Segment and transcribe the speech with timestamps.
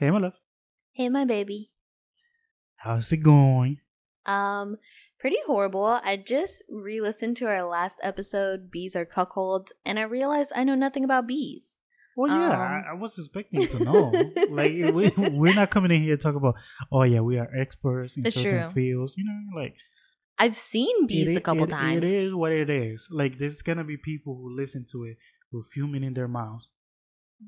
[0.00, 0.32] Hey, my love.
[0.92, 1.72] Hey, my baby.
[2.76, 3.80] How's it going?
[4.24, 4.78] Um,
[5.18, 6.00] pretty horrible.
[6.02, 10.74] I just re-listened to our last episode, "Bees Are Cuckold," and I realized I know
[10.74, 11.76] nothing about bees.
[12.16, 12.60] Well, yeah, Um.
[12.60, 14.10] I, I was expecting to know.
[14.48, 16.54] like, we, we're not coming in here to talk about,
[16.90, 18.70] oh, yeah, we are experts in certain true.
[18.72, 19.16] fields.
[19.18, 19.74] You know, like,
[20.38, 21.98] I've seen bees a couple it- times.
[21.98, 23.06] It is what it is.
[23.10, 25.18] Like, there's going to be people who listen to it
[25.52, 26.70] who fuming in their mouths.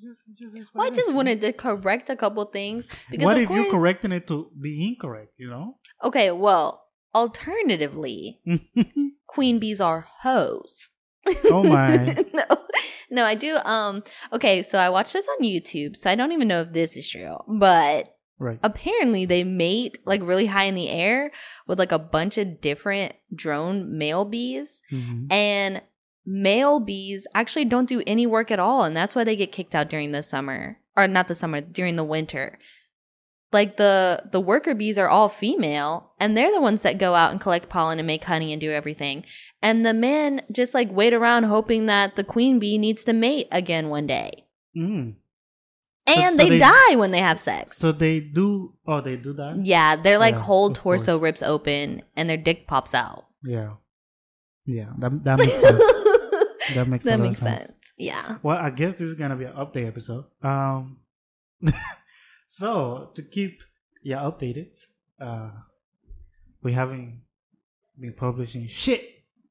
[0.00, 3.36] Just, just is Well, I it just wanted to correct a couple things because What
[3.36, 3.56] of if course.
[3.66, 5.76] you're correcting it to be incorrect, you know?
[6.02, 8.40] Okay, well, alternatively,
[9.26, 10.90] queen bees are hoes.
[11.44, 12.24] Oh, my.
[12.34, 12.44] no,
[13.10, 13.56] no, I do.
[13.64, 14.02] Um,
[14.32, 17.08] okay, so I watched this on YouTube, so I don't even know if this is
[17.08, 18.58] true, but right.
[18.62, 21.30] apparently they mate like really high in the air
[21.66, 25.26] with like a bunch of different drone male bees, Mhm.
[25.30, 25.82] and
[26.24, 29.74] male bees actually don't do any work at all, and that's why they get kicked
[29.74, 32.58] out during the summer, or not the summer, during the winter.
[33.52, 37.32] Like the the worker bees are all female, and they're the ones that go out
[37.32, 39.24] and collect pollen and make honey and do everything.
[39.60, 43.48] And the men just like wait around hoping that the queen bee needs to mate
[43.52, 44.46] again one day.
[44.74, 45.16] Mm.
[46.08, 47.76] And so they, they- die when they have sex.
[47.76, 49.60] So they do, oh, they do that?
[49.64, 51.22] yeah, their like Yeah, whole torso course.
[51.22, 53.26] rips open and their dick pops out.
[53.44, 53.74] Yeah.
[54.66, 55.80] Yeah, that, that makes sense.
[56.74, 57.60] That makes a that lot makes sense.
[57.62, 57.92] sense.
[57.96, 58.38] Yeah.
[58.42, 60.24] Well, I guess this is gonna be an update episode.
[60.42, 60.98] Um,
[62.48, 63.60] so to keep
[64.02, 64.78] you updated,
[65.20, 65.50] uh,
[66.62, 67.20] we haven't
[67.98, 69.08] been publishing shit.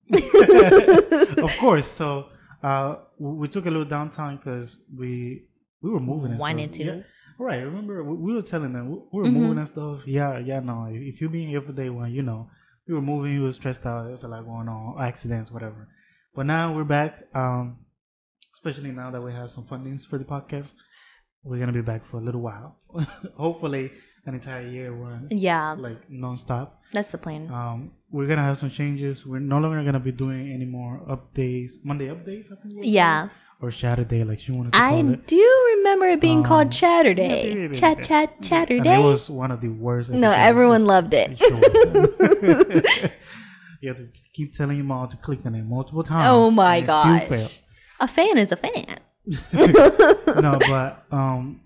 [0.13, 1.87] of course.
[1.87, 2.27] So
[2.63, 5.43] uh, we we took a little downtime because we
[5.81, 6.83] we were moving and Wanted to.
[6.83, 6.99] Yeah.
[7.39, 7.57] Right.
[7.63, 9.33] Remember, we, we were telling them we, we were Mhm.
[9.33, 10.05] moving and stuff.
[10.05, 10.59] Yeah, yeah.
[10.59, 12.49] No, if you've been here for day one, you know,
[12.87, 13.33] we were moving.
[13.37, 14.03] We were stressed out.
[14.03, 15.87] There was a lot going on, accidents, whatever.
[16.35, 17.23] But now we're back.
[17.33, 17.77] Um,
[18.53, 20.73] especially now that we have some fundings for the podcast,
[21.43, 22.77] we're gonna be back for a little while.
[23.35, 23.91] Hopefully,
[24.25, 26.69] an entire year run, Yeah, like nonstop.
[26.91, 27.49] that's the plan.
[27.51, 29.25] Um, we're gonna have some changes.
[29.25, 31.73] We're no longer gonna be doing any more updates.
[31.83, 32.75] Monday updates, I think.
[32.85, 33.29] Yeah.
[33.61, 35.19] Or Saturday, like she wanted to I call it.
[35.19, 37.53] I do remember it being Um, called Chatterday.
[37.53, 38.99] yeah, yeah, Chat, chat, And Chatterday.
[38.99, 40.09] it was one of the worst.
[40.09, 41.37] No, everyone loved It it.
[41.37, 43.11] sure was.
[43.81, 46.27] you have to keep telling your mom to click on it multiple times.
[46.29, 47.61] Oh my gosh.
[47.99, 48.85] A fan is a fan.
[50.41, 51.61] no, but um,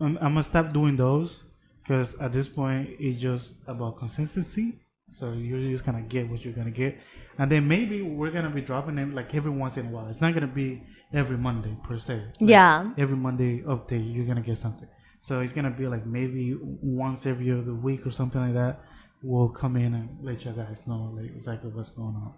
[0.00, 1.44] I'm, I'm gonna stop doing those
[1.82, 4.78] because at this point it's just about consistency.
[5.06, 6.98] So you're just gonna get what you're gonna get,
[7.38, 10.06] and then maybe we're gonna be dropping them like every once in a while.
[10.08, 10.82] It's not gonna be
[11.14, 12.16] every Monday per se.
[12.40, 12.92] Like, Yeah.
[12.98, 14.88] Every Monday update, you're gonna get something.
[15.20, 18.80] So it's gonna be like maybe once every other week or something like that.
[19.22, 22.34] We'll come in and let you guys know like exactly what's going on.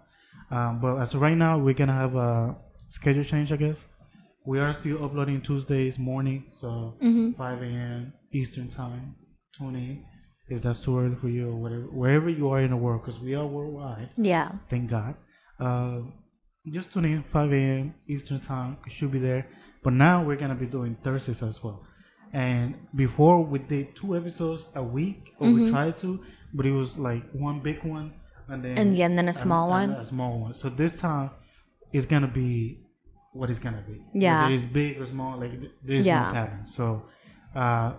[0.49, 2.55] Um, but as of right now, we're gonna have a
[2.87, 3.85] schedule change, I guess.
[4.45, 7.35] We are still uploading Tuesdays morning, so Mhm.
[7.37, 8.13] 5 a.m.
[8.31, 9.15] Eastern time.
[9.53, 10.05] Tune in.
[10.49, 13.21] If that's too early for you or whatever, wherever you are in the world, because
[13.21, 14.09] we are worldwide.
[14.17, 14.51] Yeah.
[14.69, 15.15] Thank God.
[15.59, 15.99] Uh,
[16.69, 17.93] just tune in 5 a.m.
[18.07, 18.77] Eastern time.
[18.85, 19.47] You should be there.
[19.83, 21.85] But now we're gonna be doing Thursdays as well.
[22.33, 26.19] And before we did two episodes a week, or we tried to,
[26.53, 28.13] but it was like one big one,
[28.47, 30.01] and then And yeah, and then a small and one.
[30.01, 30.53] a small one.
[30.53, 31.29] So this time,
[31.93, 32.79] it's gonna be
[33.33, 34.01] what it's gonna be.
[34.13, 34.49] Yeah.
[34.49, 36.23] It's big or small, like th- there's Yeah.
[36.27, 36.63] no pattern.
[36.67, 37.03] So,
[37.55, 37.93] uh,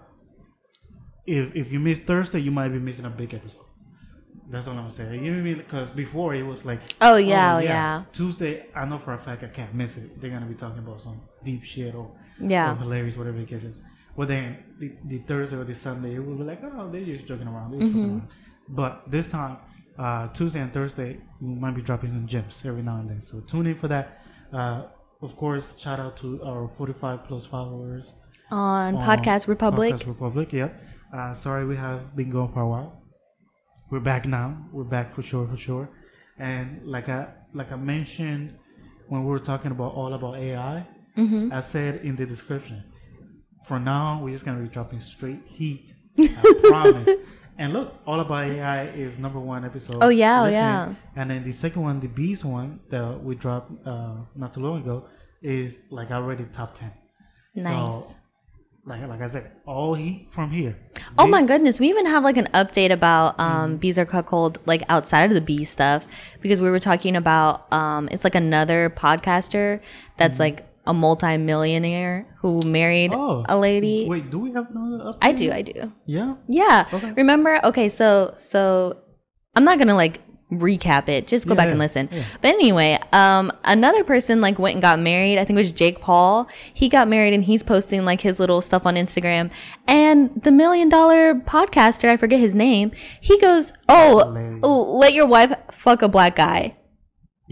[1.27, 3.65] if if you miss Thursday, you might be missing a big episode.
[4.51, 5.25] That's all I'm saying.
[5.25, 5.57] You know what I mean?
[5.57, 8.03] Because before it was like, Oh, yeah, oh, yeah.
[8.13, 10.21] Tuesday, I know for a fact I can't miss it.
[10.21, 12.73] They're gonna be talking about some deep shit or, Yeah.
[12.73, 13.83] or hilarious, whatever the case is.
[14.17, 17.27] But then the, the Thursday or the Sunday, it will be like, oh, they're just
[17.27, 17.73] joking around.
[17.73, 17.99] They're Mm-hmm.
[17.99, 18.29] joking around.
[18.69, 19.57] But this time,
[19.99, 23.21] uh, Tuesday and Thursday, we might be dropping some gems every now and then.
[23.21, 24.23] So tune in for that.
[24.53, 24.85] Uh,
[25.23, 28.13] of course, shout out to our 45 plus followers
[28.51, 29.95] On on Podcast Republic.
[29.95, 30.83] Podcast Republic, yep.
[31.15, 33.03] Uh, sorry, we have been gone for a while.
[33.91, 34.57] We're back now.
[34.73, 35.89] We're back for sure, for sure.
[36.39, 38.55] And like I like I mentioned
[39.09, 40.87] when we were talking about all about AI,
[41.17, 41.53] Mm-hmm.
[41.53, 42.83] I said in the description.
[43.65, 45.95] For now, we're just gonna be dropping straight heat.
[46.19, 47.09] I promise.
[47.59, 49.99] And look, all about AI is number one episode.
[50.01, 50.95] Oh, yeah, oh, yeah.
[51.15, 54.81] And then the second one, the bees one that we dropped uh, not too long
[54.83, 55.07] ago,
[55.43, 56.93] is like already top ten.
[57.55, 57.65] Nice.
[58.13, 58.15] So,
[58.85, 60.77] like like I said, all heat from here.
[61.19, 63.51] Oh my goodness, we even have like an update about Mm-hmm.
[63.57, 66.07] um, bees are cuckold like outside of the bee stuff
[66.41, 69.81] because we were talking about um, it's like another podcaster
[70.17, 73.13] that's like a multi-millionaire who married.
[73.15, 74.07] Oh, a lady.
[74.09, 75.19] Wait, do we have another update?
[75.23, 75.93] I do, I do.
[76.07, 76.35] Yeah.
[76.49, 76.89] Yeah.
[76.93, 77.13] Okay.
[77.13, 77.61] Remember?
[77.65, 78.99] Okay, so so
[79.55, 80.21] I'm not gonna like
[80.51, 81.27] recap it.
[81.27, 82.09] Just go back Yeah, and listen.
[82.13, 82.25] yeah.
[82.43, 85.39] But anyway, um, another person like went and got married.
[85.39, 86.47] I think it was Jake Paul.
[86.75, 89.51] He got married and he's posting like his little stuff on Instagram.
[89.89, 92.91] And the million dollar podcaster, I forget his name,
[93.21, 94.61] he goes, "Oh,
[94.99, 96.77] let your wife fuck a black guy."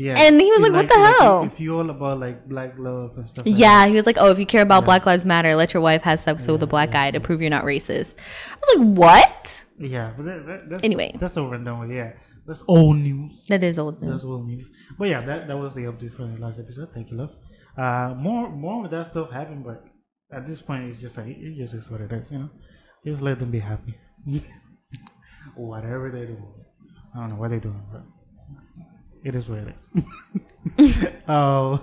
[0.03, 0.15] Yeah.
[0.19, 1.43] And he was It's like, what the if- hell?
[1.45, 3.45] If, you all about like black love and stuff.
[3.45, 5.83] Like Yeah, he was like, "Oh, if you care about Black Lives Matter, let your
[5.83, 8.99] wife have sex with a black guy to prove you're not racist." I was like,
[9.03, 11.11] "What?" Yeah, but that, that, that's Anyway.
[11.21, 11.91] that's over and done with.
[11.91, 12.13] Yeah,
[12.47, 13.45] that's old news.
[13.49, 14.11] That is old news.
[14.13, 14.71] That's old news.
[14.99, 16.89] But yeah, that that was the update for the last episode.
[16.95, 17.33] Thank you, love.
[17.77, 19.85] Uh, more more of that stuff happened, but
[20.33, 22.31] at this point, it's just like it just is what it is.
[22.33, 22.51] You know,
[23.05, 23.95] just let them be happy.
[25.57, 26.39] Whatever they do,
[27.15, 28.03] I don't know what they're doing, but
[29.25, 29.91] it is what it is.
[31.29, 31.79] uh,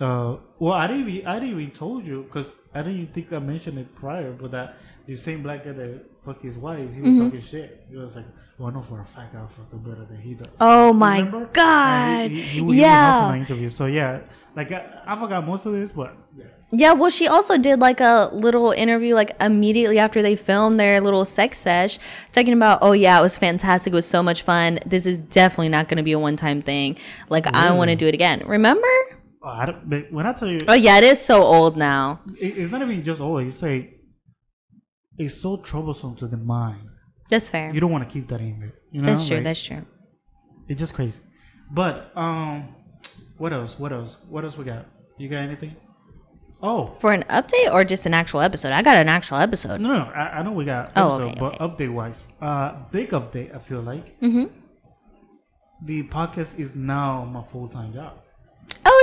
[0.00, 3.32] uh, well, I didn't even, I didn't even told you because I didn't even think
[3.32, 4.76] I mentioned it prior, but that
[5.06, 7.24] the same black guy that fucked his wife, he was Mm-hmm.
[7.24, 7.86] talking shit.
[7.90, 8.26] He was like,
[8.58, 11.48] "Well, I know for a fact I'll fuck better than he does." Oh my Remember?
[11.52, 12.30] god!
[12.30, 13.70] He- he- he yeah, in my interview.
[13.70, 14.20] So yeah,
[14.56, 16.44] like I, I forgot most of this, but yeah.
[16.72, 16.92] yeah.
[16.92, 21.24] Well, she also did like a little interview like immediately after they filmed their little
[21.24, 21.98] sex sesh,
[22.32, 23.92] talking about, "Oh yeah, it was fantastic.
[23.92, 24.78] It was so much fun.
[24.86, 26.96] This is definitely not going to be a one-time thing.
[27.28, 28.88] Like I want to do it again." Remember?
[29.42, 32.20] Oh, I don't, when I tell you, Oh yeah, it is so old now.
[32.38, 33.54] it, it's not even just always.
[33.54, 33.96] It's like
[35.16, 36.86] it's so troublesome to the mind.
[37.30, 37.72] That's fair.
[37.72, 38.74] You don't want to keep that in there.
[38.90, 39.06] You know?
[39.06, 39.36] That's true.
[39.36, 39.86] Like, That's true.
[40.68, 41.20] it's just crazy.
[41.70, 42.74] But um,
[43.40, 43.72] what else?
[43.82, 44.12] What else?
[44.28, 44.84] What else we got?
[45.18, 45.74] You got anything?
[46.62, 48.72] Oh For an update or just an actual episode?
[48.72, 49.80] I got an actual episode.
[49.80, 50.10] no, no, no.
[50.22, 50.92] I, I know we got.
[50.94, 53.54] Oh, episode, okay, but update wise, uh, big update.
[53.56, 54.44] I feel like Mm-hmm.
[55.82, 58.12] the podcast is now my full time job.
[58.84, 59.00] Oh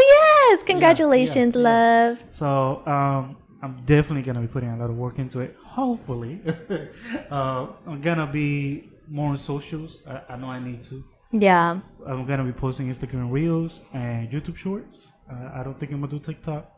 [0.51, 0.63] yes!
[0.63, 1.61] Congratulations, yeah.
[1.69, 2.17] love.
[2.31, 5.55] So um, I'm definitely gonna be putting a lot of work into it.
[5.65, 6.41] Hopefully,
[7.31, 10.03] uh, I'm gonna be more on socials.
[10.07, 11.03] I, I know I need to.
[11.31, 11.79] Yeah.
[12.05, 15.09] I'm gonna be posting Instagram Reels and YouTube Shorts.
[15.31, 16.71] Uh, I don't think I'm gonna do TikTok.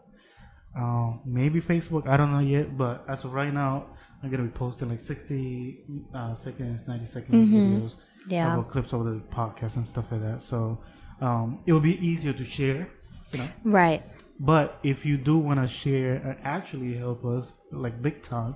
[0.75, 2.07] Um, maybe Facebook.
[2.07, 2.77] I don't know yet.
[2.77, 3.87] But as of right now,
[4.23, 8.31] I'm gonna be posting like 60 uh, seconds, 90 second videos Mm-hmm.
[8.31, 8.53] Yeah.
[8.53, 10.41] about clips of the podcast and stuff like that.
[10.41, 10.79] So
[11.21, 12.87] um, it will be easier to share.
[13.31, 13.47] You know.
[13.63, 14.03] Right.
[14.39, 18.55] But if you do want to share and actually help us, like big time,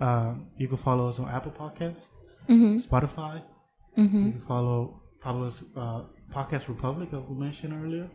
[0.00, 2.06] um, you can follow us on Apple Podcasts,
[2.48, 2.76] Mm-hmm.
[2.78, 3.42] Spotify.
[3.96, 8.08] You can follow Uh, Podcast Republic, that we mentioned earlier.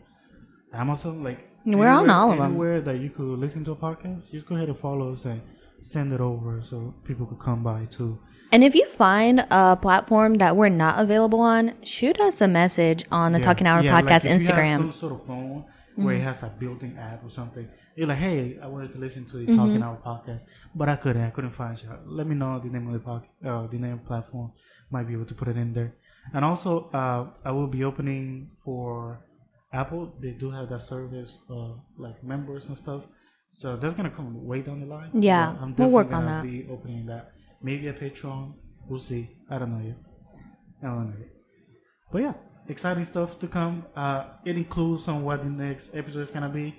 [0.74, 2.52] Amazon, like We're on all of them.
[2.52, 5.42] Anywhere that you could listen to a podcast, just go ahead and follow us and
[5.82, 8.20] send it over so people could come by too.
[8.52, 13.06] And if you find a platform that we're not available on, shoot us a message
[13.12, 13.46] on the Yeah.
[13.46, 14.78] Talking Hour Yeah, like Podcast have Instagram.
[14.78, 15.66] some sort of phone
[15.96, 16.22] where Mm-hmm.
[16.22, 17.68] it has a built-in app or something.
[17.96, 19.56] You're like, hey, I wanted to listen to the Mm-hmm.
[19.58, 20.44] Talking Hour podcast,
[20.76, 21.24] but I couldn't.
[21.24, 21.90] I couldn't find you.
[22.06, 24.52] Let me know the name of the pod, uh, the name of the platform.
[24.92, 25.94] Might be able to put it in there.
[26.33, 29.19] And also, uh, I will be opening for
[29.74, 30.13] Apple.
[30.19, 33.04] They do have that service, uh, like members and stuff.
[33.51, 35.10] So that's gonna come way down the line.
[35.13, 36.66] Yeah, I'm we'll work definitely on gonna that.
[36.68, 37.31] Be opening that.
[37.62, 38.54] Maybe a Patreon.
[38.88, 39.30] We'll see.
[39.50, 39.98] I don't know yet.
[40.81, 41.30] I don't know yet.
[42.12, 42.33] But yeah,
[42.68, 43.86] exciting stuff to come.
[43.95, 46.75] Uh, it includes on what the next episode is gonna be,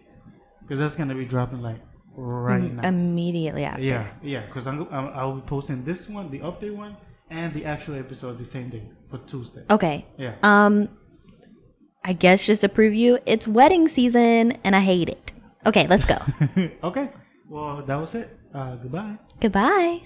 [0.62, 1.81] because that's gonna be dropping like
[2.16, 2.88] right now.
[2.88, 3.82] Immediately after.
[3.82, 4.46] yeah, yeah.
[4.46, 6.96] Because I'm, I'm I'll be posting this one, the update one,
[7.31, 9.65] and the actual episode the same day for Tuesday.
[9.71, 10.06] Okay.
[10.19, 10.35] Yeah.
[10.43, 10.88] Um,
[12.05, 15.32] I guess just to prove you, it's wedding season and I hate it.
[15.67, 16.17] Okay, let's go.
[16.85, 17.11] okay.
[17.49, 18.38] Well, that was it.
[18.55, 19.19] Uh, goodbye.
[19.41, 19.99] Goodbye.